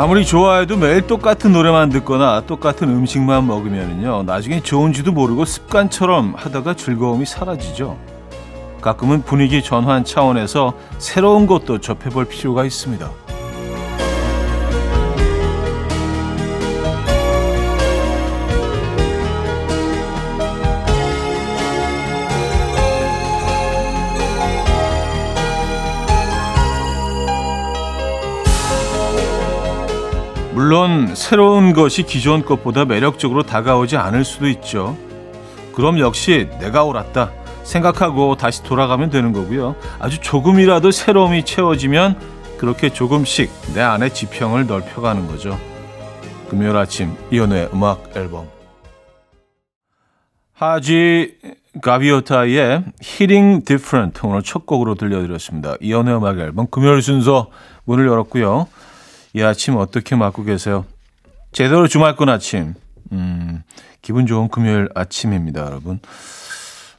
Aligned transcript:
아무리 0.00 0.24
좋아해도 0.24 0.76
매일 0.76 1.08
똑같은 1.08 1.52
노래만 1.52 1.88
듣거나 1.88 2.42
똑같은 2.42 2.88
음식만 2.88 3.48
먹으면요 3.48 4.22
나중에 4.22 4.60
좋은지도 4.60 5.10
모르고 5.10 5.44
습관처럼 5.44 6.34
하다가 6.36 6.74
즐거움이 6.74 7.26
사라지죠. 7.26 7.98
가끔은 8.80 9.22
분위기 9.22 9.60
전환 9.60 10.04
차원에서 10.04 10.74
새로운 10.98 11.48
것도 11.48 11.80
접해볼 11.80 12.26
필요가 12.26 12.64
있습니다. 12.64 13.10
물론 30.58 31.14
새로운 31.14 31.72
것이 31.72 32.02
기존 32.02 32.44
것보다 32.44 32.84
매력적으로 32.84 33.44
다가오지 33.44 33.96
않을 33.96 34.24
수도 34.24 34.48
있죠. 34.48 34.98
그럼 35.72 36.00
역시 36.00 36.50
내가 36.58 36.82
옳았다 36.82 37.30
생각하고 37.62 38.34
다시 38.34 38.64
돌아가면 38.64 39.10
되는 39.10 39.32
거고요. 39.32 39.76
아주 40.00 40.20
조금이라도 40.20 40.90
새로움이 40.90 41.44
채워지면 41.44 42.18
그렇게 42.58 42.88
조금씩 42.88 43.52
내 43.72 43.82
안의 43.82 44.12
지평을 44.12 44.66
넓혀가는 44.66 45.28
거죠. 45.28 45.56
금요일 46.50 46.76
아침 46.76 47.14
이연우의 47.30 47.68
음악 47.72 48.16
앨범 48.16 48.48
하지 50.54 51.36
가비오타의 51.80 52.82
Hitting 53.00 53.64
Different 53.64 54.20
오늘 54.26 54.42
첫 54.42 54.66
곡으로 54.66 54.96
들려드렸습니다. 54.96 55.76
이연우의 55.80 56.16
음악 56.16 56.40
앨범 56.40 56.66
금요일 56.66 57.00
순서 57.00 57.46
문을 57.84 58.08
열었고요. 58.08 58.66
이 59.38 59.42
아침 59.42 59.76
어떻게 59.76 60.16
맞고 60.16 60.42
계세요? 60.42 60.84
제대로 61.52 61.86
주말권 61.86 62.28
아침. 62.28 62.74
음, 63.12 63.62
기분 64.02 64.26
좋은 64.26 64.48
금요일 64.48 64.88
아침입니다, 64.96 65.64
여러분. 65.64 66.00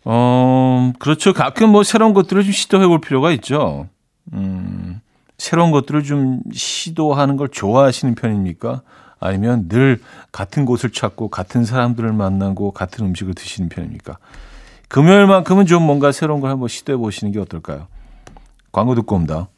어, 0.05 0.93
그렇죠. 0.99 1.33
가끔 1.33 1.71
뭐 1.71 1.83
새로운 1.83 2.13
것들을 2.13 2.43
좀 2.43 2.51
시도해 2.53 2.87
볼 2.87 3.01
필요가 3.01 3.31
있죠. 3.31 3.89
음, 4.31 5.01
새로운 5.37 5.71
것들을 5.71 6.03
좀 6.03 6.39
시도하는 6.53 7.35
걸 7.35 7.49
좋아하시는 7.49 8.15
편입니까? 8.15 8.83
아니면 9.19 9.67
늘 9.67 9.99
같은 10.31 10.63
곳을 10.63 10.91
찾고 10.91 11.27
같은 11.27 11.65
사람들을 11.65 12.13
만나고 12.13 12.71
같은 12.71 13.05
음식을 13.05 13.33
드시는 13.33 13.67
편입니까? 13.67 14.17
금요일만큼은 14.87 15.65
좀 15.65 15.83
뭔가 15.83 16.13
새로운 16.13 16.39
걸 16.39 16.51
한번 16.51 16.69
시도해 16.69 16.95
보시는 16.95 17.33
게 17.33 17.39
어떨까요? 17.39 17.87
광고 18.71 18.95
듣고 18.95 19.17
옵니다. 19.17 19.49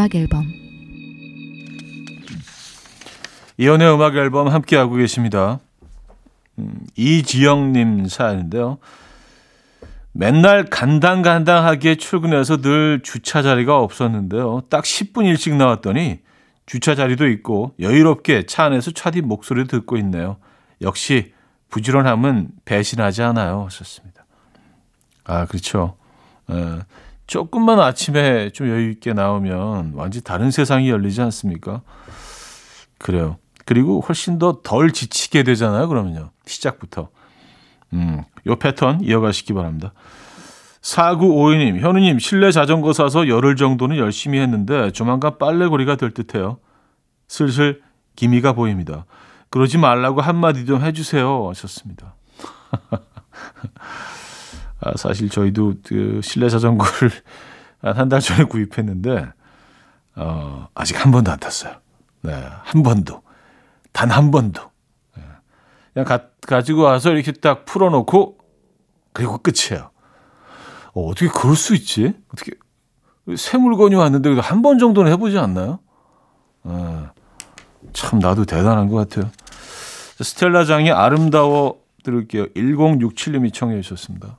음악 0.00 0.14
앨범 0.14 0.50
이연의 3.58 3.92
음악 3.92 4.16
앨범 4.16 4.48
함께 4.48 4.74
하고 4.76 4.94
계십니다. 4.94 5.60
음, 6.58 6.86
이지영님 6.96 8.08
사연인데요. 8.08 8.78
맨날 10.12 10.64
간당간당하게 10.64 11.96
출근해서 11.96 12.62
늘 12.62 13.02
주차 13.02 13.42
자리가 13.42 13.78
없었는데요. 13.78 14.62
딱 14.70 14.84
10분 14.84 15.26
일찍 15.26 15.54
나왔더니 15.54 16.20
주차 16.64 16.94
자리도 16.94 17.28
있고 17.28 17.74
여유롭게 17.78 18.46
차 18.46 18.64
안에서 18.64 18.92
차디 18.92 19.20
목소리를 19.20 19.66
듣고 19.66 19.98
있네요. 19.98 20.38
역시 20.80 21.34
부지런함은 21.68 22.48
배신하지 22.64 23.20
않아요. 23.22 23.66
하셨습니다. 23.66 24.24
아, 25.24 25.44
그렇죠. 25.44 25.98
에, 26.50 26.78
조금만 27.30 27.78
아침에 27.78 28.50
좀 28.50 28.68
여유 28.68 28.90
있게 28.90 29.12
나오면 29.12 29.92
완전 29.94 30.20
다른 30.24 30.50
세상이 30.50 30.90
열리지 30.90 31.20
않습니까? 31.22 31.80
그래요. 32.98 33.36
그리고 33.64 34.00
훨씬 34.00 34.40
더 34.40 34.62
덜 34.64 34.90
지치게 34.90 35.44
되잖아요. 35.44 35.86
그러면요. 35.86 36.32
시작부터. 36.44 37.10
음, 37.92 38.24
요 38.48 38.56
패턴 38.56 39.00
이어가시기 39.00 39.52
바랍니다. 39.52 39.92
4952님, 40.82 41.78
현우님, 41.78 42.18
실내 42.18 42.50
자전거 42.50 42.92
사서 42.92 43.28
열흘 43.28 43.54
정도는 43.54 43.96
열심히 43.96 44.40
했는데 44.40 44.90
조만간 44.90 45.38
빨래고리가 45.38 45.94
될 45.94 46.10
듯해요. 46.10 46.58
슬슬 47.28 47.80
기미가 48.16 48.54
보입니다. 48.54 49.06
그러지 49.50 49.78
말라고 49.78 50.20
한마디 50.20 50.66
좀 50.66 50.82
해주세요. 50.82 51.48
하셨습니다. 51.50 52.16
아, 54.80 54.92
사실 54.96 55.28
저희도 55.28 55.74
그 55.84 56.20
실내 56.22 56.48
자전거를 56.48 57.10
한 57.82 58.08
달 58.08 58.20
전에 58.20 58.44
구입했는데 58.44 59.28
어, 60.16 60.68
아직 60.74 61.02
한 61.02 61.10
번도 61.12 61.30
안 61.32 61.38
탔어요. 61.38 61.74
네, 62.22 62.32
한 62.62 62.82
번도 62.82 63.22
단 63.92 64.10
한 64.10 64.30
번도 64.30 64.60
네. 65.16 65.22
그냥 65.94 66.04
가, 66.06 66.20
가지고 66.46 66.82
와서 66.82 67.10
이렇게 67.12 67.32
딱 67.32 67.64
풀어놓고 67.64 68.38
그리고 69.12 69.38
끝이에요. 69.38 69.90
어, 70.94 71.06
어떻게 71.08 71.28
그럴 71.28 71.56
수 71.56 71.74
있지? 71.74 72.14
어떻게 72.32 72.52
새 73.36 73.58
물건이 73.58 73.94
왔는데 73.94 74.38
한 74.40 74.62
번 74.62 74.78
정도는 74.78 75.10
해보지 75.12 75.38
않나요? 75.38 75.78
네, 76.64 76.72
참 77.92 78.18
나도 78.18 78.44
대단한 78.44 78.88
것 78.88 78.96
같아요. 78.96 79.30
스텔라장이 80.20 80.90
아름다워 80.90 81.80
들을게요. 82.04 82.46
1067님이 82.48 83.52
청해 83.54 83.80
주셨습니다. 83.80 84.38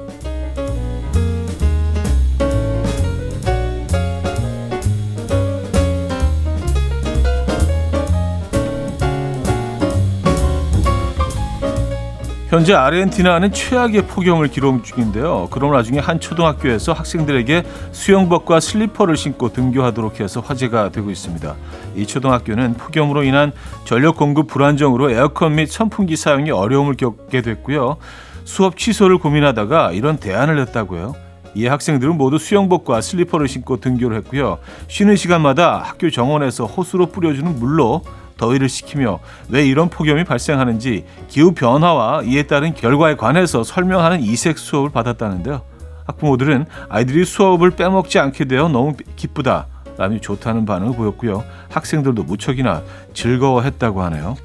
현재 12.51 12.73
아르헨티나는 12.73 13.53
최악의 13.53 14.07
폭염을 14.07 14.49
기록 14.49 14.83
중인데요. 14.83 15.47
그럼 15.51 15.71
나중에 15.71 15.99
한 15.99 16.19
초등학교에서 16.19 16.91
학생들에게 16.91 17.63
수영복과 17.93 18.59
슬리퍼를 18.59 19.15
신고 19.15 19.53
등교하도록 19.53 20.19
해서 20.19 20.41
화제가 20.41 20.89
되고 20.89 21.09
있습니다. 21.09 21.55
이 21.95 22.05
초등학교는 22.05 22.73
폭염으로 22.73 23.23
인한 23.23 23.53
전력 23.85 24.17
공급 24.17 24.47
불안정으로 24.47 25.11
에어컨 25.11 25.55
및 25.55 25.71
선풍기 25.71 26.17
사용이 26.17 26.51
어려움을 26.51 26.95
겪게 26.95 27.41
됐고요. 27.41 27.95
수업 28.43 28.75
취소를 28.75 29.17
고민하다가 29.17 29.93
이런 29.93 30.17
대안을 30.17 30.57
냈다고요. 30.57 31.15
이 31.55 31.67
학생들은 31.67 32.17
모두 32.17 32.37
수영복과 32.37 32.99
슬리퍼를 32.99 33.47
신고 33.47 33.77
등교를 33.77 34.17
했고요. 34.17 34.57
쉬는 34.89 35.15
시간마다 35.15 35.77
학교 35.77 36.09
정원에서 36.09 36.65
호수로 36.65 37.07
뿌려주는 37.07 37.59
물로 37.59 38.01
더위를 38.41 38.67
식히며 38.67 39.19
왜 39.49 39.65
이런 39.65 39.87
폭염이 39.87 40.23
발생하는지 40.23 41.05
기후 41.29 41.53
변화와 41.53 42.23
이에 42.23 42.43
따른 42.43 42.73
결과에 42.73 43.15
관해서 43.15 43.63
설명하는 43.63 44.21
이색 44.21 44.57
수업을 44.57 44.89
받았다는데요. 44.89 45.61
학부모들은 46.07 46.65
아이들이 46.89 47.23
수업을 47.23 47.69
빼먹지 47.71 48.19
않게 48.19 48.45
되어 48.45 48.67
너무 48.67 48.95
기쁘다. 49.15 49.67
라며 49.97 50.19
좋다는 50.19 50.65
반응을 50.65 50.95
보였고요. 50.95 51.43
학생들도 51.69 52.23
무척이나 52.23 52.81
즐거워했다고 53.13 54.01
하네요. 54.03 54.35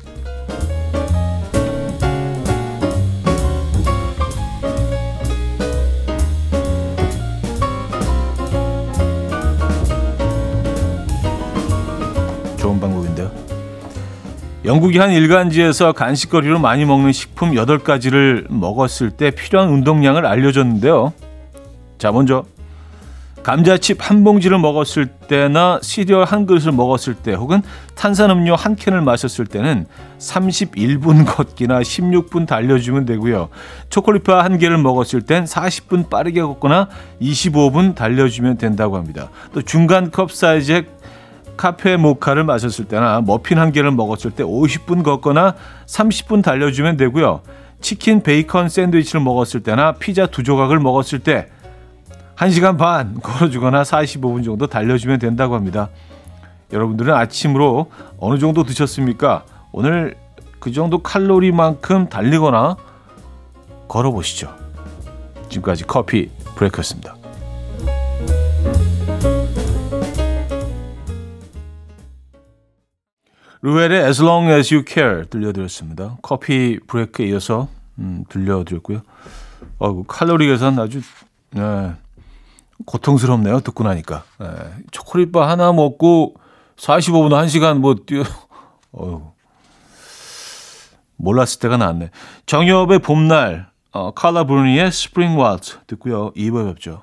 영국이 14.67 14.99
한 14.99 15.13
일간지에서 15.13 15.93
간식거리로 15.93 16.59
많이 16.59 16.85
먹는 16.85 17.13
식품 17.13 17.53
8가지를 17.53 18.47
먹었을 18.51 19.11
때 19.13 19.31
필요한 19.31 19.69
운동량을 19.69 20.27
알려줬는데요. 20.27 21.13
자, 21.99 22.11
먼저 22.11 22.45
감자칩 23.45 23.99
한 24.01 24.25
봉지를 24.25 24.59
먹었을 24.59 25.07
때나 25.07 25.79
시리얼 25.81 26.25
한 26.25 26.47
그릇을 26.47 26.73
먹었을 26.73 27.15
때 27.15 27.33
혹은 27.33 27.63
탄산음료 27.95 28.57
한 28.57 28.75
캔을 28.75 29.03
마셨을 29.03 29.47
때는 29.47 29.87
31분 30.19 31.25
걷기나 31.25 31.81
16분 31.83 32.49
달려주면 32.49 33.07
되고요. 33.07 33.49
초콜릿바 33.89 34.43
한 34.43 34.59
개를 34.59 34.79
먹었을 34.79 35.23
땐 35.23 35.45
40분 35.45 36.11
빠르게 36.11 36.43
걷거나 36.43 36.89
25분 37.23 37.95
달려주면 37.95 38.59
된다고 38.59 38.97
합니다. 38.97 39.31
또 39.53 39.63
중간 39.63 40.11
컵 40.11 40.33
사이즈의 40.33 40.87
카페 41.57 41.97
모카를 41.97 42.45
마셨을 42.45 42.87
때나 42.87 43.21
머핀 43.21 43.59
한 43.59 43.73
개를 43.73 43.91
먹었을 43.91 44.31
때 44.31 44.45
50분 44.45 45.03
걷거나 45.03 45.55
30분 45.87 46.43
달려주면 46.43 46.97
되고요. 46.97 47.43
치킨 47.81 48.23
베이컨 48.23 48.69
샌드위치를 48.69 49.21
먹었을 49.21 49.63
때나 49.63 49.93
피자 49.93 50.27
두 50.27 50.43
조각을 50.43 50.81
먹었을 50.81 51.19
때 51.19 51.49
1시간 52.37 52.79
반 52.79 53.21
걸어주거나 53.21 53.83
45분 53.83 54.45
정도 54.45 54.67
달려주면 54.67 55.19
된다고 55.19 55.55
합니다. 55.55 55.89
여러분들은 56.73 57.15
아침으로 57.15 57.91
어느 58.19 58.39
정도 58.39 58.65
드셨습니까? 58.65 59.45
오늘 59.73 60.17
그 60.59 60.73
정도 60.73 60.99
칼로리만큼 60.99 62.09
달리거나 62.09 62.77
걸어보시죠. 63.89 64.55
지금까지 65.49 65.85
커피 65.85 66.31
브레이크였습니다. 66.57 67.16
Ruel의 73.63 74.05
As 74.05 74.23
Long 74.23 74.51
As 74.51 74.73
You 74.73 74.85
Care 74.87 75.27
들려드렸습니다. 75.27 76.17
coffee 76.23 76.79
break에 76.87 77.27
이어서 77.27 77.69
음, 77.99 78.25
들려드렸고요. 78.29 79.03
어, 79.79 80.03
칼로리 80.05 80.47
계산 80.47 80.79
아주 80.79 81.01
네, 81.51 81.93
고통스럽네요. 82.85 83.61
듣고 83.61 83.85
나니까. 83.85 84.25
네, 84.39 84.47
초콜릿바 84.91 85.49
하나 85.49 85.73
먹고 85.73 86.35
45분, 86.77 87.31
1시간 87.31 87.79
뭐 87.79 87.95
뛰어. 87.95 88.23
어휴. 88.93 89.33
몰랐을 91.17 91.59
때가 91.61 91.79
낫네. 91.79 92.11
정엽의 92.45 92.99
봄날, 92.99 93.71
어, 93.91 94.11
칼라 94.11 94.45
브루니의 94.45 94.93
Spring 94.93 95.39
Waltz 95.39 95.79
듣고요. 95.87 96.33
2부에 96.35 96.75
뵙죠. 96.75 97.03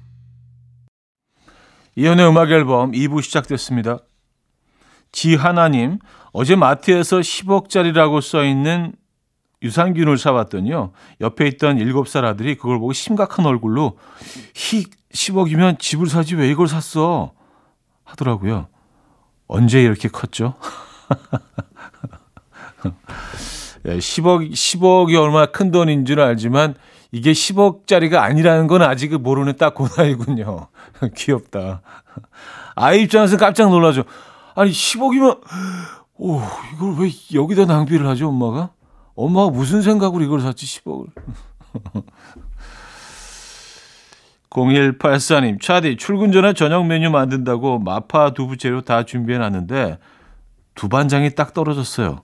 이현우의 1.95 2.29
음악 2.29 2.51
앨범 2.51 2.91
2부 2.91 3.21
시작됐습니다. 3.21 3.99
지하나님 5.11 5.99
어제 6.31 6.55
마트에서 6.55 7.19
10억짜리라고 7.19 8.21
써있는 8.21 8.93
유산균을 9.61 10.17
사왔더니요. 10.17 10.93
옆에 11.19 11.47
있던 11.47 11.77
7살 11.77 12.23
아들이 12.23 12.55
그걸 12.55 12.79
보고 12.79 12.93
심각한 12.93 13.45
얼굴로 13.45 13.97
히 14.55 14.85
10억이면 15.13 15.79
집을 15.79 16.07
사지 16.07 16.35
왜 16.35 16.49
이걸 16.49 16.67
샀어? 16.67 17.33
하더라고요. 18.03 18.67
언제 19.47 19.83
이렇게 19.83 20.07
컸죠? 20.07 20.55
10억, 23.83 24.45
예, 24.47 24.49
10억이 24.53 25.21
얼마나 25.21 25.45
큰 25.47 25.71
돈인 25.71 26.05
줄 26.05 26.21
알지만 26.21 26.75
이게 27.11 27.31
10억짜리가 27.33 28.15
아니라는 28.15 28.67
건 28.67 28.81
아직 28.81 29.19
모르는 29.19 29.57
딱 29.57 29.75
그 29.75 29.87
나이군요. 29.97 30.67
귀엽다. 31.15 31.81
아이 32.75 33.03
입장에서 33.03 33.37
깜짝 33.37 33.69
놀라죠. 33.69 34.03
아니 34.55 34.71
10억이면 34.71 35.41
오 36.17 36.41
이걸 36.73 36.95
왜 36.99 37.09
여기다 37.33 37.65
낭비를 37.65 38.07
하죠 38.07 38.29
엄마가? 38.29 38.71
엄마가 39.15 39.51
무슨 39.51 39.81
생각으로 39.81 40.23
이걸 40.23 40.39
샀지 40.41 40.65
10억을. 40.65 41.07
0184님, 44.49 45.59
차디, 45.63 45.97
출근 45.97 46.31
전에 46.31 46.53
저녁 46.53 46.85
메뉴 46.85 47.09
만든다고 47.09 47.79
마파 47.79 48.33
두부 48.33 48.57
재료 48.57 48.81
다 48.81 49.03
준비해 49.03 49.37
놨는데 49.39 49.97
두 50.75 50.89
반장이 50.89 51.35
딱 51.35 51.53
떨어졌어요. 51.53 52.23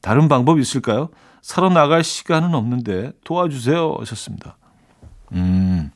다른 0.00 0.28
방법 0.28 0.58
있을까요? 0.60 1.10
사러 1.46 1.68
나갈 1.68 2.02
시간은 2.02 2.56
없는데 2.56 3.12
도와주세요 3.22 3.98
하셨습니다. 4.00 4.56
음. 5.30 5.92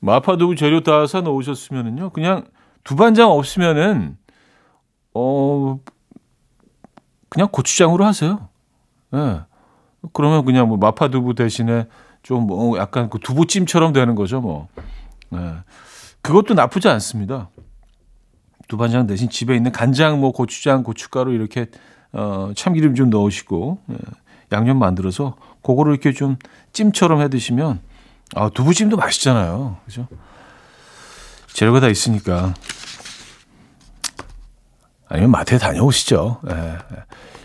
마파두부 0.00 0.56
재료 0.56 0.80
다 0.80 1.06
사 1.06 1.20
놓으셨으면은요. 1.20 2.10
그냥 2.10 2.46
두반장 2.82 3.30
없으면은 3.30 4.18
어 5.14 5.78
그냥 7.28 7.48
고추장으로 7.52 8.04
하세요. 8.04 8.48
예. 9.14 9.16
네. 9.16 9.40
그러면 10.12 10.44
그냥 10.44 10.66
뭐 10.66 10.76
마파두부 10.76 11.36
대신에 11.36 11.86
좀 12.24 12.48
뭐 12.48 12.76
약간 12.78 13.10
그 13.10 13.20
두부찜처럼 13.20 13.92
되는 13.92 14.16
거죠, 14.16 14.40
뭐. 14.40 14.66
예. 15.34 15.36
네. 15.36 15.54
그것도 16.20 16.54
나쁘지 16.54 16.88
않습니다. 16.88 17.48
두반장 18.66 19.06
대신 19.06 19.28
집에 19.30 19.54
있는 19.54 19.70
간장, 19.70 20.20
뭐 20.20 20.32
고추장, 20.32 20.82
고춧가루 20.82 21.32
이렇게 21.32 21.66
어 22.12 22.50
참기름 22.56 22.96
좀 22.96 23.08
넣으시고 23.08 23.78
예. 23.92 23.96
양념 24.52 24.78
만들어서 24.78 25.36
그거를 25.62 25.92
이렇게 25.92 26.12
좀 26.12 26.36
찜처럼 26.72 27.20
해 27.20 27.28
드시면 27.28 27.80
아, 28.34 28.48
두부찜도 28.48 28.96
맛있잖아요. 28.96 29.78
그죠? 29.84 30.08
재료가 31.52 31.80
다 31.80 31.88
있으니까. 31.88 32.54
아니면 35.08 35.30
마트에 35.30 35.58
다녀오시죠. 35.58 36.40
예, 36.50 36.54
예. 36.54 36.96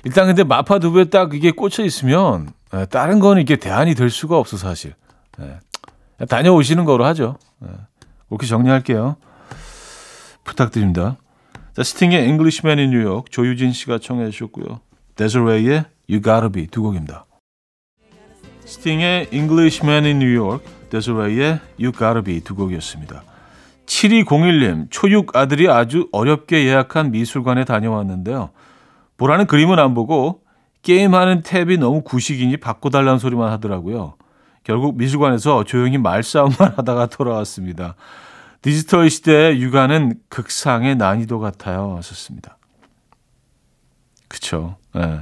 일단 0.06 0.28
근데 0.28 0.46
마파 0.46 0.80
두부에 0.80 1.06
딱 1.06 1.34
이게 1.34 1.52
꽂혀 1.52 1.84
있으면 1.84 2.54
예, 2.74 2.86
다른 2.86 3.20
거는 3.20 3.42
이게 3.42 3.58
대안이 3.58 3.94
될 3.96 4.10
수가 4.10 4.38
없어 4.38 4.56
사실. 4.56 4.94
예. 5.42 6.26
다녀오시는 6.26 6.86
거로 6.86 7.06
하죠. 7.06 7.38
예. 7.66 7.68
그렇게 8.30 8.48
정리할게요. 8.48 9.18
부탁드립니다. 10.46 11.18
자, 11.76 11.84
스팅의 11.84 12.28
New 12.30 13.06
York 13.06 13.26
조유진 13.30 13.74
씨가 13.74 14.00
청해 14.00 14.32
주셨고요. 14.32 14.80
데저웨이의 15.16 15.86
You 16.10 16.22
Gotta 16.22 16.50
Be 16.52 16.68
두 16.68 16.82
곡입니다. 16.82 17.26
스팅의 18.66 19.30
Englishman 19.32 20.06
in 20.06 20.18
New 20.18 20.38
York, 20.38 20.66
데스웨이의 20.90 21.60
You 21.80 21.92
Gotta 21.92 22.24
Be 22.24 22.42
두 22.42 22.56
곡이었습니다. 22.56 23.24
7201님, 23.86 24.88
초육 24.90 25.36
아들이 25.36 25.70
아주 25.70 26.10
어렵게 26.12 26.66
예약한 26.66 27.12
미술관에 27.12 27.66
다녀왔는데요. 27.66 28.52
보라는 29.18 29.48
그림은 29.48 29.80
안 29.80 29.94
보고 29.94 30.42
게임하는 30.82 31.42
탭이 31.42 31.80
너무 31.80 32.02
구식이니 32.02 32.58
바꿔달라는 32.58 33.20
소리만 33.20 33.52
하더라고요. 33.52 34.16
결국 34.64 34.98
미술관에서 34.98 35.64
조용히 35.64 35.98
말싸움만 35.98 36.74
하다가 36.78 37.08
돌아왔습니다. 37.08 37.96
디지털 38.62 39.10
시대의 39.10 39.62
육아는 39.62 40.20
극상의 40.30 40.96
난이도 40.96 41.40
같아요. 41.40 41.96
하셨습니다. 41.98 42.58
그쵸. 44.28 44.76
예. 44.96 45.00
네. 45.00 45.20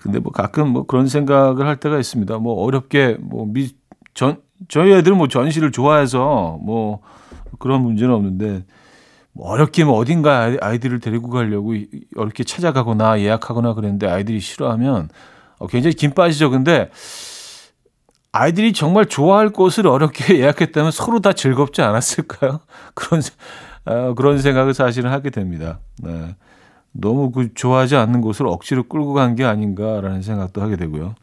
근데 0.00 0.18
뭐 0.18 0.32
가끔 0.32 0.68
뭐 0.70 0.86
그런 0.86 1.06
생각을 1.08 1.66
할 1.66 1.76
때가 1.78 1.98
있습니다. 1.98 2.38
뭐 2.38 2.62
어렵게 2.64 3.16
뭐 3.20 3.46
미 3.46 3.68
전 4.16 4.40
저희 4.68 4.92
애들은 4.94 5.18
뭐 5.18 5.28
전시를 5.28 5.70
좋아해서 5.70 6.58
뭐 6.62 7.00
그런 7.58 7.82
문제는 7.82 8.14
없는데 8.14 8.64
뭐 9.34 9.50
어렵게 9.50 9.84
뭐 9.84 9.98
어딘가 9.98 10.56
아이들을 10.62 11.00
데리고 11.00 11.28
가려고 11.28 11.74
어렵게 12.16 12.42
찾아가거나 12.42 13.20
예약하거나 13.20 13.74
그랬는데 13.74 14.08
아이들이 14.08 14.40
싫어하면 14.40 15.10
어, 15.58 15.66
굉장히 15.66 15.94
긴 15.94 16.14
빠지죠. 16.14 16.48
근데 16.48 16.90
아이들이 18.32 18.72
정말 18.72 19.04
좋아할 19.06 19.50
곳을 19.50 19.86
어렵게 19.86 20.38
예약했다면 20.40 20.90
서로 20.90 21.20
다 21.20 21.34
즐겁지 21.34 21.82
않았을까요? 21.82 22.60
그런 22.94 23.22
어, 23.84 24.14
그런 24.14 24.38
생각을 24.38 24.72
사실은 24.72 25.10
하게 25.10 25.28
됩니다. 25.28 25.80
네. 26.02 26.34
너무 27.00 27.30
그 27.30 27.52
좋아하지 27.54 27.96
않는 27.96 28.20
곳을 28.20 28.46
억지로 28.46 28.84
끌고 28.84 29.12
간 29.12 29.34
게 29.36 29.44
아닌가라는 29.44 30.22
생각도 30.22 30.62
하게 30.62 30.76
되고요. 30.76 31.14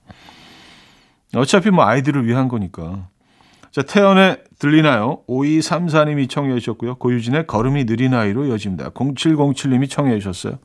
어차피 1.36 1.72
뭐 1.72 1.86
아이들을 1.86 2.28
위한 2.28 2.48
거니까. 2.48 3.08
자, 3.72 3.82
태연의 3.82 4.44
들리나요? 4.60 5.24
5234님이 5.28 6.30
청해 6.30 6.54
주셨고요. 6.60 6.96
고유진의 6.96 7.48
걸음이 7.48 7.86
느린 7.86 8.14
아이로 8.14 8.46
이어집니다. 8.46 8.92
0707님이 8.92 9.90
청해 9.90 10.20
주셨어요. 10.20 10.60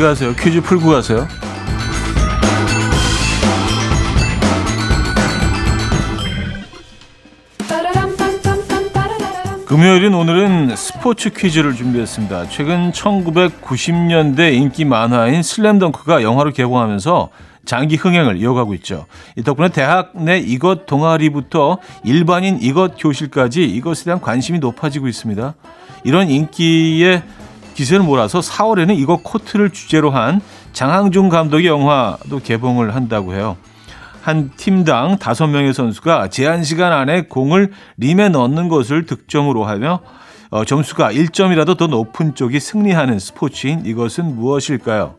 어디 0.00 0.06
가세요? 0.06 0.34
퀴즈 0.34 0.62
풀고 0.62 0.88
가세요. 0.88 1.28
금요일인 9.66 10.14
오늘은 10.14 10.74
스포츠 10.74 11.28
퀴즈를 11.30 11.74
준비했습니다. 11.74 12.48
최근 12.48 12.92
1990년대 12.92 14.54
인기 14.54 14.86
만화인 14.86 15.42
슬램덩크가 15.42 16.22
영화로 16.22 16.52
개봉하면서 16.52 17.28
장기 17.66 17.96
흥행을 17.96 18.38
이어가고 18.38 18.72
있죠. 18.74 19.04
이 19.36 19.42
덕분에 19.42 19.68
대학 19.68 20.12
내 20.14 20.38
이것 20.38 20.86
동아리부터 20.86 21.76
일반인 22.04 22.58
이것 22.62 22.94
교실까지 22.98 23.64
이것에 23.64 24.06
대한 24.06 24.20
관심이 24.22 24.60
높아지고 24.60 25.08
있습니다. 25.08 25.54
이런 26.04 26.30
인기에 26.30 27.22
기세를 27.80 28.04
몰아서 28.04 28.40
4월에는 28.40 28.94
이것 28.98 29.22
코트를 29.22 29.70
주제로 29.70 30.10
한 30.10 30.42
장항준 30.74 31.30
감독의 31.30 31.66
영화도 31.66 32.40
개봉을 32.40 32.94
한다고 32.94 33.32
해요. 33.32 33.56
한 34.20 34.50
팀당 34.58 35.16
다섯 35.16 35.46
명의 35.46 35.72
선수가 35.72 36.28
제한 36.28 36.62
시간 36.62 36.92
안에 36.92 37.22
공을 37.22 37.72
림에 37.96 38.28
넣는 38.28 38.68
것을 38.68 39.06
득점으로 39.06 39.64
하며 39.64 40.00
어, 40.50 40.66
점수가 40.66 41.12
1점이라도 41.12 41.78
더 41.78 41.86
높은 41.86 42.34
쪽이 42.34 42.60
승리하는 42.60 43.18
스포츠인 43.18 43.86
이것은 43.86 44.36
무엇일까요? 44.36 45.14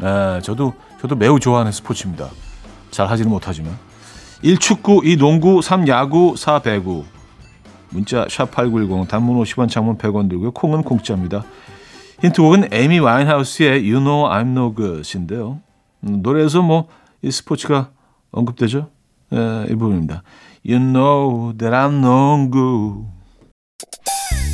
아, 0.00 0.40
저도 0.42 0.72
저도 0.98 1.16
매우 1.16 1.38
좋아하는 1.38 1.72
스포츠입니다. 1.72 2.30
잘 2.90 3.06
하지는 3.10 3.30
못하지만 3.30 3.76
1축구, 4.42 5.04
2 5.04 5.18
농구, 5.18 5.60
3 5.60 5.86
야구, 5.88 6.36
4 6.38 6.60
배구 6.60 7.04
문자 7.90 8.24
샵8910 8.24 9.08
단문 9.08 9.42
50원 9.42 9.68
장문 9.68 9.98
100원 9.98 10.30
들고요. 10.30 10.52
콩은 10.52 10.84
공짜입니다. 10.84 11.44
힌트곡은 12.22 12.68
에미 12.72 12.98
와인하우스의 13.00 13.80
You 13.90 14.00
Know 14.00 14.28
I'm 14.30 14.50
No 14.52 14.74
Good인데요. 14.74 15.60
음, 16.04 16.22
노래에서 16.22 16.62
뭐 16.62 16.88
이 17.22 17.30
스포츠가 17.30 17.90
언급되죠? 18.32 18.88
예, 19.32 19.66
이 19.70 19.74
부분입니다. 19.76 20.24
You 20.66 20.80
know 20.84 21.56
that 21.56 21.72
I'm 21.72 21.98
no 21.98 22.50
good. 22.50 23.06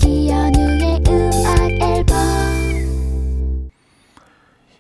이연우의 0.07 1.01
음악 1.09 1.71
앨범 1.81 3.71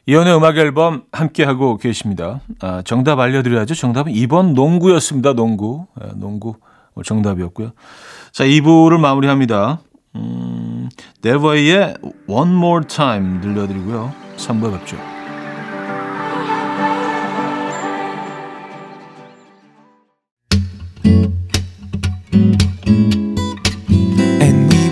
이연의 0.06 0.36
음악 0.36 0.56
앨범 0.58 1.02
함께 1.12 1.44
하고 1.44 1.78
계십니다. 1.78 2.40
아, 2.60 2.82
정답 2.84 3.18
알려드려야죠. 3.18 3.74
정답은 3.74 4.12
2번 4.12 4.52
농구였습니다. 4.52 5.32
농구. 5.32 5.86
예, 6.04 6.10
농구 6.14 6.56
정답이었고요. 7.02 7.72
자, 8.32 8.44
2부를 8.44 9.00
마무리합니다. 9.00 9.80
음, 10.16 10.47
네버의 11.21 11.95
One 12.27 12.51
More 12.51 12.85
Time 12.87 13.41
들려드리고요. 13.41 14.13
3부 14.37 14.79
뵙죠. 14.79 14.97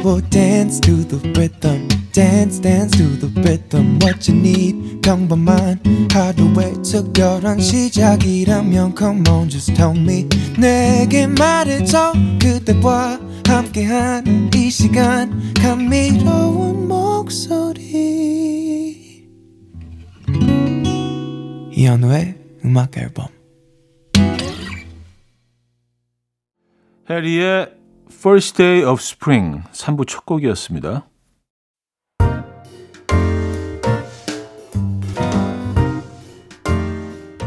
will 0.04 0.20
dance 0.32 0.80
to 0.80 1.04
the 1.04 1.20
rhythm 1.38 1.88
dance 2.12 2.58
dance 2.60 2.98
to 2.98 3.04
the 3.04 3.30
rhythm 3.42 4.00
what 4.00 4.28
you 4.28 4.36
need 4.36 5.02
평범한 5.04 5.80
하루의 6.17 6.83
특별한 6.83 7.61
시작이라면 7.61 8.95
come 8.97 9.23
on 9.29 9.51
just 9.51 9.75
tell 9.75 9.95
me. 9.95 10.27
내게 10.59 11.27
말해줘 11.27 12.15
그대와 12.41 13.21
함께한 13.47 14.51
이 14.55 14.71
시간. 14.71 15.53
감미로운 15.53 16.89
목소리. 16.89 17.85
이현우의 21.73 22.39
음악 22.65 22.97
앨범. 22.97 23.27
해리의 27.11 27.69
First 28.11 28.57
Day 28.57 28.83
of 28.91 29.01
Spring 29.03 29.65
3부 29.71 30.09
첫 30.09 30.25
곡이었습니다. 30.25 31.07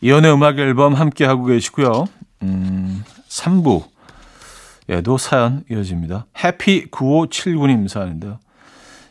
이연의 0.00 0.32
음악 0.32 0.58
앨범 0.58 0.94
함께 0.94 1.24
하고 1.24 1.44
계시고요. 1.44 2.06
음, 2.42 3.04
3부 3.28 3.84
에도 4.88 5.18
사연 5.18 5.64
이어집니다. 5.70 6.26
해피 6.44 6.86
9579님 6.90 7.88
사연인데요. 7.88 8.38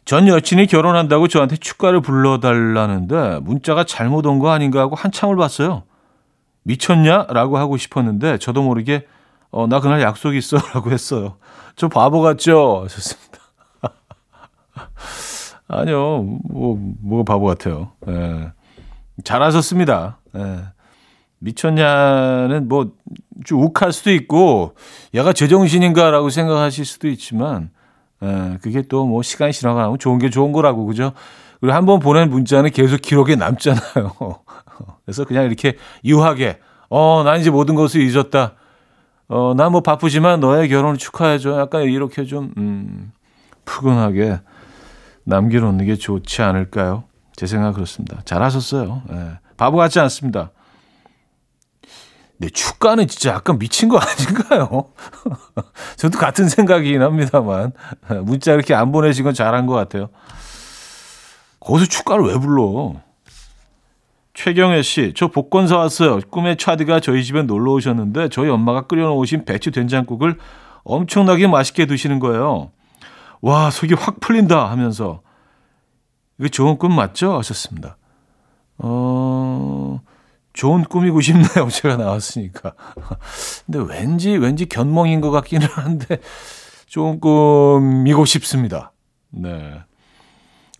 전 0.05 0.27
여친이 0.27 0.67
결혼한다고 0.67 1.27
저한테 1.27 1.57
축가를 1.57 2.01
불러달라는데 2.01 3.39
문자가 3.43 3.83
잘못 3.83 4.25
온 4.25 4.39
거 4.39 4.49
아닌가 4.51 4.79
하고 4.79 4.95
한참을 4.95 5.35
봤어요. 5.35 5.83
미쳤냐? 6.67 7.27
라고 7.29 7.57
하고 7.57 7.77
싶었는데 7.77 8.37
저도 8.39 8.61
모르게 8.61 9.05
어, 9.51 9.67
나 9.67 9.79
그날 9.79 10.01
약속 10.01 10.35
있어. 10.35 10.57
라고 10.75 10.91
했어요. 10.91 11.37
저 11.77 11.87
바보 11.87 12.21
같죠? 12.21 12.81
하셨습니다. 12.83 13.39
아니요, 15.69 16.23
뭐, 16.49 16.77
뭐가 17.01 17.23
바보 17.33 17.45
같아요. 17.45 17.91
예. 18.07 18.51
잘하셨습니다. 19.23 20.19
예. 20.35 20.63
미쳤냐는 21.39 22.67
뭐, 22.67 22.91
좀 23.45 23.61
욱할 23.63 23.91
수도 23.93 24.11
있고, 24.11 24.73
얘가 25.13 25.33
제정신인가라고 25.33 26.29
생각하실 26.29 26.85
수도 26.85 27.07
있지만, 27.09 27.69
예, 28.23 28.57
그게 28.61 28.81
또 28.81 29.05
뭐 29.05 29.21
시간이 29.21 29.53
지나가면 29.53 29.99
좋은 29.99 30.17
게 30.19 30.29
좋은 30.29 30.51
거라고, 30.51 30.85
그죠? 30.85 31.11
그리고 31.59 31.75
한 31.75 31.85
번 31.85 31.99
보낸 31.99 32.29
문자는 32.29 32.71
계속 32.71 33.01
기록에 33.01 33.35
남잖아요. 33.35 34.15
그래서 35.07 35.23
그냥 35.23 35.45
이렇게 35.45 35.77
유하게, 36.03 36.59
어, 36.89 37.21
난 37.23 37.39
이제 37.39 37.49
모든 37.49 37.75
것을 37.75 38.01
잊었다. 38.01 38.55
어, 39.29 39.53
난뭐 39.55 39.79
바쁘지만 39.79 40.41
너의 40.41 40.67
결혼을 40.67 40.97
축하해줘. 40.97 41.57
약간 41.61 41.83
이렇게 41.83 42.25
좀, 42.25 42.51
음, 42.57 43.13
푸근하게 43.63 44.41
남겨놓는 45.23 45.85
게 45.85 45.95
좋지 45.95 46.41
않을까요? 46.41 47.05
제 47.37 47.47
생각 47.47 47.71
그렇습니다. 47.71 48.21
잘하셨어요. 48.25 49.03
예. 49.13 49.39
바보 49.55 49.77
같지 49.77 49.97
않습니다. 50.01 50.51
네, 52.39 52.49
축가는 52.49 53.07
진짜 53.07 53.31
약간 53.31 53.57
미친 53.57 53.87
거 53.87 53.97
아닌가요? 53.99 54.89
저도 55.95 56.19
같은 56.19 56.49
생각이긴 56.49 57.01
합니다만. 57.01 57.71
문자 58.23 58.51
이렇게 58.51 58.75
안 58.75 58.91
보내신 58.91 59.23
건 59.23 59.33
잘한 59.33 59.67
것 59.67 59.73
같아요. 59.73 60.09
거기서 61.61 61.85
축가를 61.87 62.25
왜 62.25 62.37
불러? 62.37 62.95
최경혜 64.37 64.83
씨, 64.83 65.13
저 65.15 65.29
복권 65.29 65.67
사왔어요. 65.67 66.19
꿈의 66.29 66.57
차디가 66.57 66.99
저희 66.99 67.23
집에 67.23 67.41
놀러 67.41 67.71
오셨는데 67.71 68.29
저희 68.29 68.51
엄마가 68.51 68.81
끓여놓으신 68.83 69.45
배추 69.45 69.71
된장국을 69.71 70.37
엄청나게 70.83 71.47
맛있게 71.47 71.87
드시는 71.87 72.19
거예요. 72.19 72.69
와, 73.41 73.71
속이 73.71 73.95
확 73.95 74.19
풀린다 74.19 74.69
하면서 74.69 75.21
이거 76.37 76.49
좋은 76.49 76.77
꿈 76.77 76.95
맞죠? 76.95 77.35
하셨습니다. 77.35 77.97
어, 78.77 80.01
좋은 80.53 80.83
꿈이고 80.83 81.19
싶네요. 81.19 81.67
제가 81.73 81.97
나왔으니까. 81.97 82.73
근데 83.65 83.79
왠지, 83.91 84.37
왠지 84.37 84.67
견몽인 84.67 85.19
것 85.19 85.31
같기는 85.31 85.67
한데, 85.67 86.19
좋은 86.85 87.19
꿈이고 87.19 88.25
싶습니다. 88.25 88.91
네. 89.31 89.81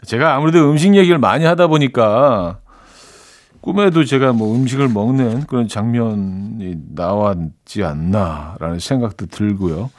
제가 0.06 0.36
아무래도 0.36 0.70
음식 0.70 0.94
얘기를 0.94 1.18
많이 1.18 1.44
하다 1.44 1.66
보니까, 1.66 2.60
꿈에도 3.68 4.06
제가 4.06 4.32
뭐 4.32 4.56
음식을 4.56 4.88
먹는 4.88 5.46
그런 5.46 5.68
장면이 5.68 6.76
나왔지 6.96 7.84
않나라는 7.84 8.80
생각도 8.80 9.26
들고요. 9.26 9.92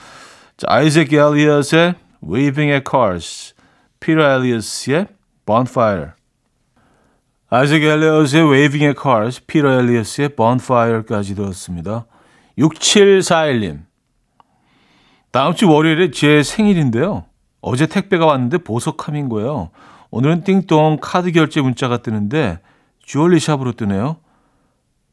자, 0.57 0.67
아이색 0.71 1.13
엘리엇의 1.13 1.95
Waving 2.27 2.73
at 2.73 2.85
Cars, 2.91 3.55
피터 4.01 4.23
엘리엇의 4.23 5.09
Bonfire, 5.45 6.13
아이색 7.51 7.83
엘리엇의 7.83 8.41
Waving 8.41 8.85
at 8.87 8.99
Cars, 9.03 9.45
피터 9.47 9.71
엘리엇의 9.71 10.31
Bonfire까지 10.31 11.35
들었습니다. 11.35 12.07
6741님. 12.57 13.83
다음 15.31 15.53
주 15.53 15.71
월요일에 15.71 16.11
제 16.11 16.43
생일인데요. 16.43 17.27
어제 17.61 17.87
택배가 17.87 18.25
왔는데 18.25 18.59
보석함인 18.65 19.29
거예요. 19.29 19.69
오늘은 20.11 20.45
띵동 20.45 21.01
카드 21.03 21.33
결제 21.33 21.61
문자가 21.61 21.99
뜨는데 21.99 22.61
주얼리 23.09 23.41
샵으로 23.41 23.73
뜨네요. 23.73 24.19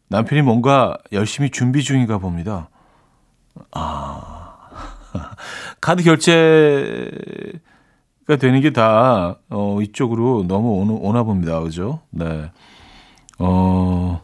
남편이 0.09 0.41
뭔가 0.41 0.97
열심히 1.13 1.49
준비 1.49 1.81
중인가 1.81 2.17
봅니다. 2.17 2.67
아, 3.71 4.67
카드 5.79 6.03
결제가 6.03 7.15
되는 8.37 8.59
게 8.59 8.71
다, 8.71 9.39
어, 9.49 9.81
이쪽으로 9.81 10.43
너무 10.45 10.73
오나, 10.73 10.91
오나 10.91 11.23
봅니다. 11.23 11.61
그죠? 11.61 12.01
네. 12.09 12.51
어, 13.39 14.21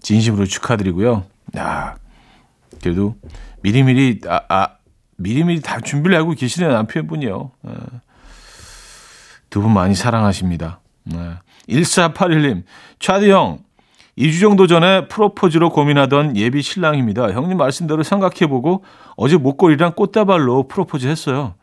진심으로 0.00 0.44
축하드리고요. 0.44 1.24
야, 1.56 1.94
그래도 2.82 3.14
미리미리, 3.62 4.22
아, 4.26 4.40
아, 4.48 4.76
미리미리 5.16 5.60
다 5.60 5.78
준비를 5.78 6.18
하고 6.18 6.32
계시는 6.32 6.68
남편분이요. 6.72 7.50
네. 7.62 7.72
두분 9.48 9.72
많이 9.72 9.94
사랑하십니다. 9.94 10.80
네. 11.04 11.34
1481님, 11.68 12.64
차디 12.98 13.30
형, 13.30 13.58
2주 14.18 14.40
정도 14.40 14.66
전에 14.66 15.08
프로포즈로 15.08 15.70
고민하던 15.70 16.36
예비 16.36 16.60
신랑입니다. 16.62 17.32
형님 17.32 17.56
말씀대로 17.56 18.02
생각해보고 18.02 18.84
어제 19.16 19.36
목걸이랑 19.36 19.94
꽃다발로 19.94 20.68
프로포즈 20.68 21.06
했어요. 21.06 21.54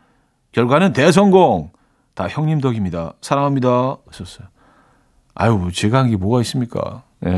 결과는 0.52 0.94
대성공! 0.94 1.72
다 2.16 2.28
형님 2.28 2.60
덕입니다. 2.60 3.14
사랑합니다. 3.22 3.98
하셨어요. 4.08 4.48
아유, 5.36 5.70
제가 5.74 6.00
한 6.00 6.10
게 6.10 6.18
뭐가 6.18 6.42
있습니까? 6.42 7.04
예. 7.26 7.32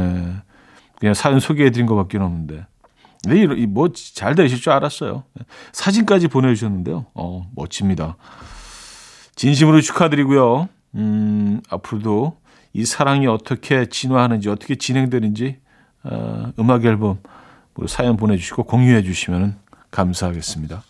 그냥 0.97 1.13
사연 1.13 1.39
소개해드린 1.39 1.86
것밖에 1.88 2.17
없는데. 2.17 2.65
근데 3.24 3.65
뭐잘 3.67 4.34
되실 4.34 4.60
줄 4.60 4.71
알았어요. 4.71 5.24
사진까지 5.74 6.30
보내주셨는데요. 6.30 7.06
어, 7.13 7.47
멋집니다. 7.56 8.15
진심으로 9.36 9.82
축하드리고요. 9.82 10.69
음, 10.95 11.62
앞으로도 11.69 12.38
이 12.73 12.86
사랑이 12.86 13.27
어떻게 13.27 13.86
진화하는지 13.86 14.49
어떻게 14.49 14.75
진행되는지 14.75 15.57
어, 16.03 16.51
음악 16.60 16.86
앨범 16.86 17.19
사연 17.88 18.17
보내주시고 18.17 18.63
공유해 18.63 19.01
주시면 19.01 19.57
감사하겠습니다. 19.91 20.84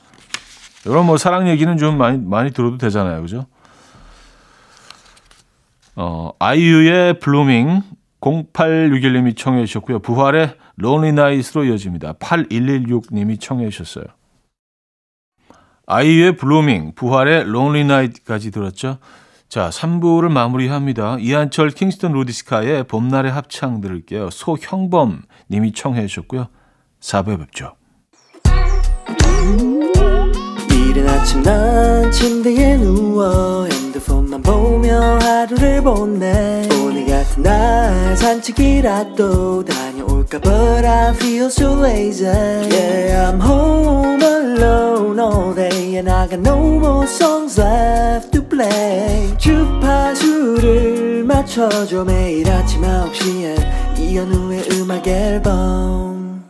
이런 0.85 1.05
뭐 1.05 1.17
사랑 1.17 1.47
얘기는 1.47 1.75
좀 1.77 1.97
많이 1.97 2.17
많이 2.17 2.51
들어도 2.51 2.77
되잖아요, 2.77 3.21
그죠? 3.21 3.45
어, 5.95 6.31
아이유의 6.39 7.19
Blueming 7.19 7.83
0861님이 8.21 9.35
청해 9.35 9.65
주셨고요. 9.65 9.99
부활의 9.99 10.55
Lonely 10.79 11.09
Night로 11.09 11.65
이어집니다. 11.65 12.13
8116님이 12.13 13.39
청해 13.39 13.69
주셨어요. 13.69 14.05
아이유의 15.87 16.37
Blueming, 16.37 16.93
부활의 16.95 17.41
Lonely 17.41 17.81
Night까지 17.81 18.51
들었죠. 18.51 18.99
자, 19.51 19.69
3부를 19.69 20.31
마무리합니다. 20.31 21.17
이한철 21.19 21.71
킹스턴 21.71 22.13
로디스카의 22.13 22.85
봄날의 22.85 23.33
합창 23.33 23.81
들을게요. 23.81 24.29
소형범 24.29 25.23
님이 25.49 25.73
청해 25.73 26.07
주셨고요. 26.07 26.47
4부에 27.01 27.37
뵙죠. 27.37 27.73
이른 30.71 31.05
아침 31.09 31.43
난 31.43 32.09
침대에 32.13 32.77
누워 32.77 33.65
핸드폰만 33.65 34.41
보며 34.41 35.19
하루를 35.19 35.83
보내 35.83 36.69
오늘 36.81 37.05
같은 37.07 37.43
날 37.43 38.15
산책이라도 38.15 39.65
다녀올까 39.65 40.39
But 40.39 40.85
I 40.85 41.13
feel 41.15 41.47
so 41.47 41.73
lazy 41.73 42.25
Yeah, 42.25 43.29
I'm 43.29 43.39
home 43.39 44.21
alone 44.21 45.19
all 45.19 45.53
day 45.53 45.97
And 45.97 46.09
I 46.09 46.27
got 46.27 46.39
no 46.39 46.79
more 46.79 47.05
songs 47.05 47.59
left 47.59 48.31
to 48.31 48.41
play 48.47 49.35
주파수를 49.37 51.25
맞춰줘 51.25 52.05
매일 52.05 52.49
아침 52.49 52.81
9시에 52.81 53.99
이현우의 53.99 54.71
음악 54.71 55.07
앨범 55.07 56.49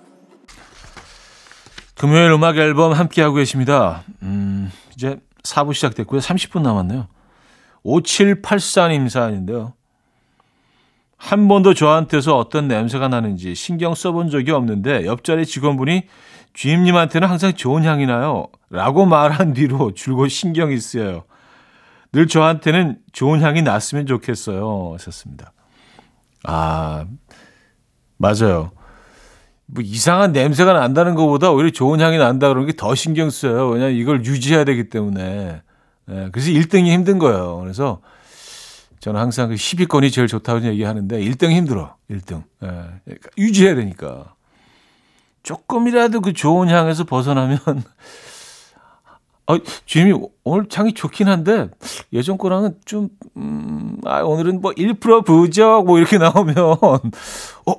금요일 1.95 2.31
음악 2.31 2.57
앨범 2.57 2.93
함께하고 2.93 3.35
계십니다. 3.35 4.03
음, 4.23 4.71
이제 4.95 5.19
4부 5.43 5.71
시작됐고요. 5.75 6.19
30분 6.19 6.63
남았네요. 6.63 7.07
5784님 7.85 9.07
사연인데요. 9.07 9.73
한 11.21 11.47
번도 11.47 11.75
저한테서 11.75 12.35
어떤 12.35 12.67
냄새가 12.67 13.07
나는지 13.07 13.53
신경 13.53 13.93
써본 13.93 14.31
적이 14.31 14.51
없는데 14.51 15.05
옆자리 15.05 15.45
직원분이 15.45 16.07
주임님한테는 16.53 17.27
항상 17.27 17.53
좋은 17.53 17.83
향이 17.83 18.07
나요. 18.07 18.47
라고 18.71 19.05
말한 19.05 19.53
뒤로 19.53 19.93
줄곧 19.93 20.29
신경이 20.29 20.79
쓰여요. 20.79 21.23
늘 22.11 22.27
저한테는 22.27 22.97
좋은 23.13 23.39
향이 23.39 23.61
났으면 23.61 24.07
좋겠어요. 24.07 24.93
하셨습니다. 24.93 25.53
아, 26.43 27.05
맞아요. 28.17 28.71
뭐 29.67 29.83
이상한 29.83 30.31
냄새가 30.31 30.73
난다는 30.73 31.13
것보다 31.13 31.51
오히려 31.51 31.69
좋은 31.69 32.01
향이 32.01 32.17
난다 32.17 32.47
그러는 32.47 32.65
게더 32.65 32.95
신경 32.95 33.29
쓰여요. 33.29 33.69
왜냐하면 33.69 33.95
이걸 33.95 34.25
유지해야 34.25 34.63
되기 34.63 34.89
때문에. 34.89 35.61
예, 36.09 36.29
그래서 36.31 36.49
1등이 36.49 36.87
힘든 36.87 37.19
거예요. 37.19 37.59
그래서 37.59 38.01
저는 39.01 39.19
항상 39.19 39.49
그 39.49 39.55
10위권이 39.55 40.13
제일 40.13 40.27
좋다고 40.27 40.63
얘기하는데 40.63 41.19
1등 41.19 41.51
힘들어. 41.51 41.95
1등. 42.09 42.43
예. 42.63 43.15
유지해야 43.37 43.75
되니까. 43.75 44.35
조금이라도 45.41 46.21
그 46.21 46.33
좋은 46.33 46.69
향에서 46.69 47.03
벗어나면 47.05 47.57
어, 49.47 49.57
주임이 49.87 50.13
오늘 50.43 50.67
향이 50.71 50.93
좋긴 50.93 51.27
한데 51.27 51.69
예전 52.13 52.37
거랑은 52.37 52.75
좀 52.85 53.09
음, 53.37 53.97
아, 54.05 54.21
오늘은 54.21 54.61
뭐 54.61 54.71
1% 54.71 55.25
부족 55.25 55.87
뭐 55.87 55.97
이렇게 55.97 56.19
나오면 56.19 56.55
어, 56.85 56.93
어, 57.65 57.75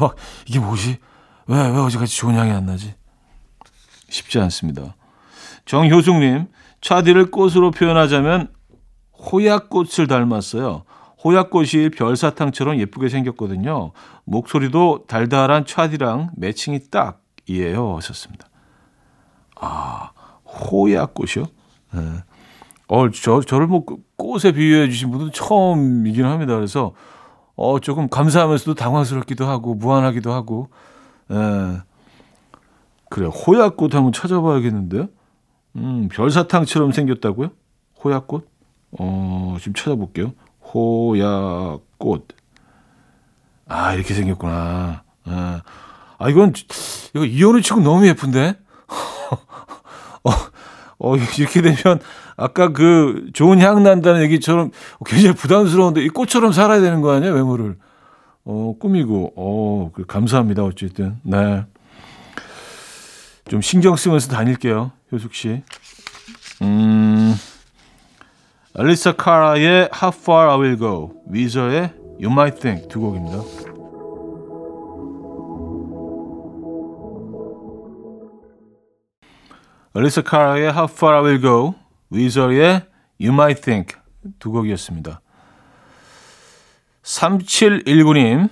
막 0.00 0.16
이게 0.46 0.58
뭐지? 0.58 0.98
왜, 1.46 1.56
왜 1.56 1.78
어제같이 1.78 2.16
좋은 2.16 2.34
향이 2.34 2.50
안 2.50 2.66
나지? 2.66 2.92
쉽지 4.08 4.40
않습니다. 4.40 4.96
정효숙님, 5.64 6.48
차디를 6.80 7.30
꽃으로 7.30 7.70
표현하자면 7.70 8.55
호야꽃을 9.32 10.06
닮았어요. 10.08 10.84
호야꽃이 11.24 11.90
별사탕처럼 11.96 12.78
예쁘게 12.78 13.08
생겼거든요. 13.08 13.92
목소리도 14.24 15.04
달달한 15.08 15.64
차디랑 15.66 16.30
매칭이 16.36 16.90
딱이에요. 16.90 17.96
하셨습니다. 17.96 18.48
아, 19.56 20.10
호야꽃이요? 20.44 21.46
네. 21.94 22.00
어, 22.88 23.10
저, 23.10 23.40
저를 23.40 23.66
뭐 23.66 23.84
꽃에 24.16 24.52
비유해 24.52 24.88
주신 24.88 25.10
분은 25.10 25.32
처음이긴 25.32 26.24
합니다. 26.24 26.54
그래서, 26.54 26.92
어, 27.56 27.80
조금 27.80 28.08
감사하면서도 28.08 28.74
당황스럽기도 28.74 29.46
하고, 29.46 29.74
무안하기도 29.74 30.32
하고, 30.32 30.68
예. 31.32 31.78
그래, 33.08 33.26
호야꽃 33.26 33.94
한번 33.94 34.12
찾아봐야겠는데? 34.12 35.08
음, 35.76 36.08
별사탕처럼 36.12 36.92
생겼다고요? 36.92 37.50
호야꽃? 38.04 38.48
어, 38.92 39.56
지금 39.58 39.74
찾아볼게요. 39.74 40.32
호야꽃. 40.60 42.28
아, 43.68 43.94
이렇게 43.94 44.14
생겼구나. 44.14 45.02
아, 45.24 45.62
아 46.18 46.28
이건, 46.28 46.52
이거 47.14 47.24
이혼을 47.24 47.62
치고 47.62 47.80
너무 47.80 48.06
예쁜데? 48.06 48.58
어, 50.24 50.30
어, 50.98 51.16
이렇게 51.16 51.62
되면, 51.62 52.00
아까 52.36 52.72
그 52.72 53.30
좋은 53.32 53.60
향 53.60 53.82
난다는 53.82 54.22
얘기처럼 54.22 54.70
굉장히 55.04 55.34
부담스러운데 55.34 56.02
이 56.02 56.08
꽃처럼 56.08 56.52
살아야 56.52 56.80
되는 56.80 57.00
거 57.00 57.12
아니에요, 57.12 57.34
외모를. 57.34 57.76
어, 58.44 58.74
꾸미고, 58.78 59.32
어, 59.36 59.90
그 59.92 60.06
감사합니다. 60.06 60.62
어쨌든. 60.62 61.18
네. 61.22 61.64
좀 63.48 63.60
신경 63.60 63.96
쓰면서 63.96 64.28
다닐게요, 64.28 64.92
효숙 65.12 65.34
씨. 65.34 65.62
음, 66.62 67.34
알리사 68.78 69.12
카라의 69.12 69.88
How 69.90 70.12
Far 70.14 70.50
I 70.50 70.58
Will 70.58 70.76
Go, 70.76 71.10
위저의 71.30 71.94
You 72.20 72.30
Might 72.30 72.60
Think 72.60 72.88
두 72.88 73.00
곡입니다. 73.00 73.38
알리사 79.94 80.20
카라의 80.20 80.72
How 80.72 80.88
Far 80.90 81.16
I 81.16 81.24
Will 81.24 81.40
Go, 81.40 81.74
위저의 82.10 82.82
You 83.18 83.32
Might 83.32 83.62
Think 83.62 83.98
두 84.38 84.50
곡이었습니다. 84.50 85.22
3719님, 87.02 88.50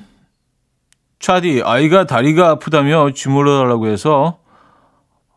차디, 1.18 1.64
아이가 1.66 2.06
다리가 2.06 2.48
아프다며 2.48 3.12
주물러 3.12 3.58
달라고 3.58 3.88
해서 3.88 4.38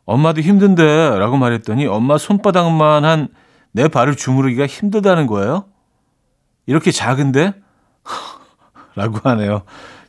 엄마도 0.05 0.39
힘든데 0.39 1.19
라고 1.19 1.35
말했더니 1.35 1.87
엄마 1.87 2.17
손바닥만 2.17 3.03
한 3.03 3.27
내 3.77 3.87
발을 3.87 4.15
주무르기가 4.15 4.65
힘들다는 4.65 5.27
거예요. 5.27 5.65
이렇게 6.65 6.89
작은데? 6.89 7.53
라고 8.95 9.19
하네요. 9.29 9.61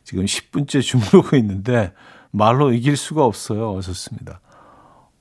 지금 0.03 0.25
10분째 0.25 0.81
주무르고 0.81 1.37
있는데 1.37 1.93
말로 2.31 2.73
이길 2.73 2.97
수가 2.97 3.23
없어요. 3.23 3.75
어셨습니다. 3.75 4.41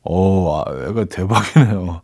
오, 0.03 0.55
아, 0.55 0.65
애가 0.67 1.05
대박이네요. 1.05 2.01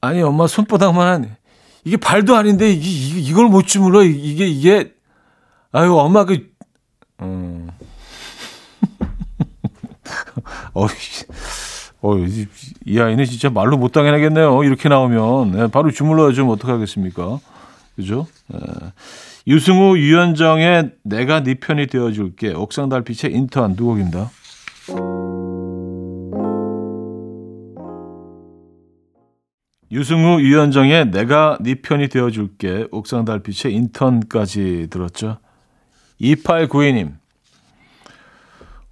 아니, 0.00 0.22
엄마 0.22 0.46
손바닥만 0.46 1.06
한, 1.06 1.36
이게 1.84 1.98
발도 1.98 2.34
아닌데, 2.34 2.72
이, 2.72 2.80
이걸 3.28 3.48
못 3.48 3.66
주물러. 3.66 4.04
이게, 4.04 4.46
이게, 4.46 4.94
아유, 5.70 5.94
엄마 5.98 6.24
그, 6.24 6.50
음. 7.20 7.68
어, 10.72 10.86
어, 12.06 12.16
이, 12.18 12.46
이 12.84 13.00
아이는 13.00 13.24
진짜 13.24 13.50
말로 13.50 13.76
못 13.76 13.90
당해내겠네요. 13.90 14.62
이렇게 14.62 14.88
나오면. 14.88 15.50
네, 15.50 15.66
바로 15.66 15.90
주물러주면 15.90 16.52
어떡하겠습니까? 16.52 17.40
그죠? 17.96 18.28
네. 18.46 18.58
유승우, 19.48 19.98
유현정의 19.98 20.92
내가 21.02 21.42
네 21.42 21.54
편이 21.54 21.88
되어줄게. 21.88 22.52
옥상 22.52 22.88
달빛의 22.88 23.32
인턴 23.32 23.74
두 23.74 23.86
곡입니다. 23.86 24.30
유승우, 29.90 30.40
유현정의 30.40 31.10
내가 31.10 31.58
네 31.60 31.74
편이 31.74 32.08
되어줄게. 32.08 32.86
옥상 32.92 33.24
달빛의 33.24 33.74
인턴까지 33.74 34.88
들었죠. 34.90 35.38
2892님. 36.20 37.14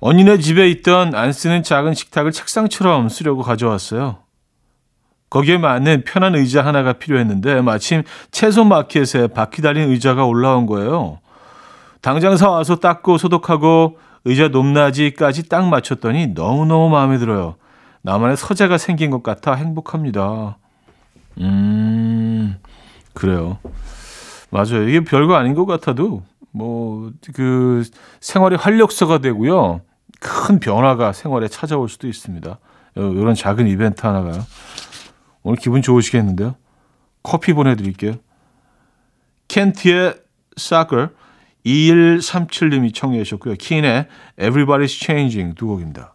언니네 0.07 0.37
집에 0.37 0.69
있던 0.69 1.15
안 1.15 1.33
쓰는 1.33 1.63
작은 1.63 1.95
식탁을 1.95 2.31
책상처럼 2.31 3.09
쓰려고 3.09 3.41
가져왔어요. 3.41 4.19
거기에 5.31 5.57
맞는 5.57 6.05
편한 6.05 6.35
의자 6.35 6.63
하나가 6.63 6.93
필요했는데 6.93 7.63
마침 7.63 8.03
채소 8.31 8.65
마켓에 8.65 9.29
바퀴 9.29 9.63
달린 9.63 9.89
의자가 9.89 10.27
올라온 10.27 10.67
거예요. 10.67 11.21
당장 12.03 12.37
사와서 12.37 12.77
닦고 12.77 13.17
소독하고 13.17 13.97
의자 14.27 14.49
높낮이까지 14.49 15.49
딱 15.49 15.67
맞췄더니 15.71 16.35
너무너무 16.35 16.91
마음에 16.91 17.17
들어요. 17.17 17.55
나만의 18.03 18.37
서재가 18.37 18.77
생긴 18.77 19.11
것 19.11 19.23
같아 19.23 19.55
행복합니다. 19.55 20.59
음, 21.41 22.59
그래요. 23.15 23.57
맞아요. 24.51 24.87
이게 24.87 25.01
별거 25.01 25.35
아닌 25.35 25.55
것 25.55 25.65
같아도 25.65 26.23
뭐 26.53 27.11
그 27.35 27.85
생활의 28.21 28.59
활력소가 28.59 29.19
되고요. 29.19 29.81
큰 30.25 30.59
변화가 30.59 31.13
생활에 31.13 31.49
찾아올 31.49 31.91
수도 31.91 32.09
있습니다. 32.09 32.59
이런 32.97 33.35
작은 33.35 33.69
이벤트 33.69 34.07
하나가요. 34.07 34.43
오늘 35.43 35.59
기분 35.59 35.83
좋으시겠는데요? 35.83 36.57
커피 37.23 37.53
보내드릴게요. 37.53 38.15
켄트의 39.49 40.15
Soccer 40.59 41.11
2137님이 41.67 42.95
청해 42.95 43.23
주셨고요. 43.23 43.57
킨의 43.57 44.09
Everybody's 44.39 44.89
Changing 44.89 45.55
두 45.55 45.67
곡입니다. 45.67 46.14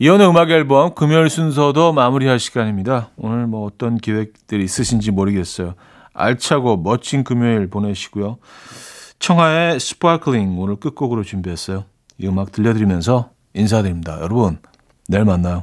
이현우의 0.00 0.28
음악 0.28 0.50
앨범 0.50 0.94
금요일 0.94 1.30
순서도 1.30 1.92
마무리할 1.92 2.40
시간입니다. 2.40 3.10
오늘 3.16 3.46
뭐 3.46 3.64
어떤 3.64 3.96
기획들이 3.96 4.64
있으신지 4.64 5.12
모르겠어요. 5.12 5.74
알차고 6.12 6.78
멋진 6.78 7.22
금요일 7.22 7.70
보내시고요. 7.70 8.38
청하의 9.20 9.78
Sparkling 9.78 10.58
오늘 10.58 10.76
끝곡으로 10.76 11.22
준비했어요. 11.22 11.84
이 12.18 12.26
음악 12.26 12.50
들려드리면서 12.50 13.30
인사드립니다. 13.54 14.20
여러분, 14.20 14.58
내일 15.08 15.24
만나요. 15.24 15.62